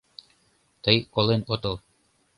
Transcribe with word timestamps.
Тый 0.83 0.97
колен 1.13 1.41
отыл. 1.53 1.75